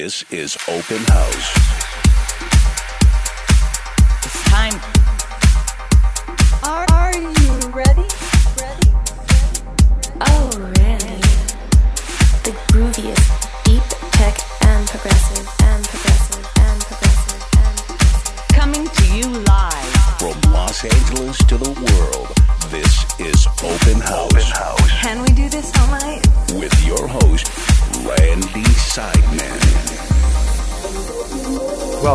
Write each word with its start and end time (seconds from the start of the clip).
This 0.00 0.22
is 0.30 0.56
Open 0.68 1.02
House. 1.08 1.48
It's 4.24 4.42
time. 4.44 4.97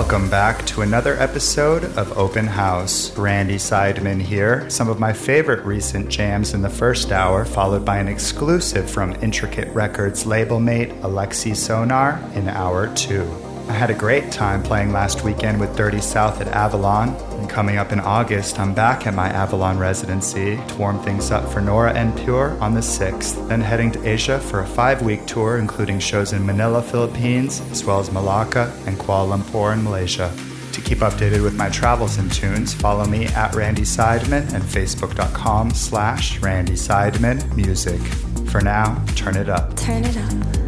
Welcome 0.04 0.30
back 0.30 0.66
to 0.66 0.82
another 0.82 1.18
episode 1.18 1.86
of 1.98 2.18
Open 2.18 2.46
House. 2.46 3.18
Randy 3.18 3.56
Seidman 3.56 4.22
here. 4.22 4.70
Some 4.70 4.90
of 4.90 5.00
my 5.00 5.14
favorite 5.14 5.64
recent 5.64 6.10
jams 6.10 6.54
in 6.54 6.62
the 6.62 6.70
first 6.70 7.14
hour, 7.14 7.46
followed 7.46 7.86
by 7.86 8.00
an 8.00 8.10
exclusive 8.10 8.92
from 8.92 9.16
Intricate 9.24 9.70
Records 9.70 10.26
label 10.26 10.60
mate 10.60 10.90
Alexi 11.04 11.56
Sonar 11.56 12.20
in 12.36 12.50
hour 12.50 12.94
two. 12.96 13.53
I 13.70 13.74
had 13.74 13.90
a 13.90 13.94
great 13.94 14.32
time 14.32 14.62
playing 14.62 14.92
last 14.92 15.24
weekend 15.24 15.60
with 15.60 15.76
Dirty 15.76 16.02
South 16.02 16.42
at 16.42 16.48
Avalon, 16.50 17.10
and 17.40 17.50
coming 17.50 17.78
up 17.78 17.92
in 17.92 18.00
August, 18.00 18.60
I'm 18.60 18.74
back 18.74 19.08
at 19.08 19.14
my 19.14 19.30
Avalon 19.30 19.80
residency 19.80 20.58
to 20.58 20.76
warm 20.76 21.00
things 21.00 21.32
up 21.32 21.50
for 21.52 21.62
Nora 21.62 21.94
En 21.94 22.12
Pure 22.18 22.58
on 22.60 22.74
the 22.74 22.82
6th, 22.82 23.48
then 23.48 23.62
heading 23.62 23.92
to 23.94 24.08
Asia 24.08 24.40
for 24.40 24.60
a 24.60 24.68
five 24.68 25.02
week 25.02 25.26
tour, 25.26 25.58
including 25.58 26.00
shows 26.00 26.34
in 26.34 26.46
Manila, 26.46 26.82
Philippines, 26.82 27.62
as 27.72 27.86
well 27.86 28.00
as 28.00 28.12
Malacca 28.12 28.72
and 28.86 28.98
Kuala 28.98 29.38
Lumpur 29.38 29.74
in 29.74 29.84
Malaysia. 29.84 30.32
To 30.74 30.82
keep 30.82 31.00
updated 31.00 31.44
with 31.44 31.56
my 31.56 31.70
travels 31.70 32.18
and 32.18 32.32
tunes, 32.32 32.74
follow 32.74 33.06
me 33.06 33.28
at 33.28 33.56
Randy 33.56 33.84
Seidman 33.84 34.54
and 34.54 34.64
facebook.com 34.64 35.72
slash 35.72 36.40
Randy 36.40 36.74
Seidman 36.74 37.56
Music. 37.56 38.02
For 38.50 38.62
now. 38.62 39.04
Turn 39.16 39.36
it 39.36 39.50
up. 39.50 39.76
Turn 39.76 40.04
it 40.04 40.16
up. 40.16 40.63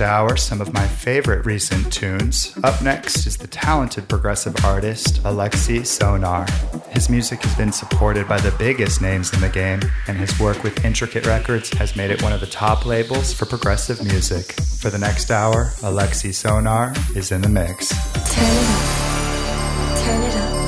Hour, 0.00 0.36
some 0.36 0.60
of 0.60 0.72
my 0.72 0.86
favorite 0.86 1.44
recent 1.46 1.92
tunes. 1.92 2.56
Up 2.62 2.82
next 2.82 3.26
is 3.26 3.36
the 3.36 3.46
talented 3.46 4.08
progressive 4.08 4.64
artist 4.64 5.22
Alexi 5.22 5.84
Sonar. 5.84 6.46
His 6.90 7.08
music 7.08 7.42
has 7.42 7.54
been 7.56 7.72
supported 7.72 8.28
by 8.28 8.40
the 8.40 8.52
biggest 8.52 9.00
names 9.00 9.32
in 9.32 9.40
the 9.40 9.48
game, 9.48 9.80
and 10.06 10.16
his 10.16 10.38
work 10.38 10.62
with 10.62 10.84
Intricate 10.84 11.26
Records 11.26 11.70
has 11.74 11.96
made 11.96 12.10
it 12.10 12.22
one 12.22 12.32
of 12.32 12.40
the 12.40 12.46
top 12.46 12.86
labels 12.86 13.32
for 13.32 13.46
progressive 13.46 14.02
music. 14.02 14.52
For 14.80 14.90
the 14.90 14.98
next 14.98 15.30
hour, 15.30 15.72
Alexi 15.80 16.32
Sonar 16.32 16.94
is 17.14 17.32
in 17.32 17.42
the 17.42 17.48
mix. 17.48 17.90
Turn 18.34 18.46
it 18.46 18.68
up. 18.68 20.04
Turn 20.04 20.22
it 20.22 20.36
up. 20.36 20.59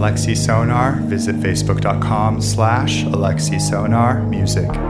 Alexi 0.00 0.34
Sonar, 0.34 0.92
visit 1.02 1.36
facebook.com 1.36 2.40
slash 2.40 3.04
Alexi 3.04 3.60
Sonar 3.60 4.22
Music. 4.22 4.89